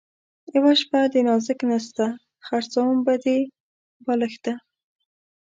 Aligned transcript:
یوه 0.55 0.73
شپه 0.81 0.99
ده 1.11 1.19
نازک 1.27 1.59
نسته 1.69 2.05
ـ 2.11 2.17
خرڅوم 2.45 2.93
به 3.05 3.13
دې 3.23 3.37
بالښته 4.05 4.53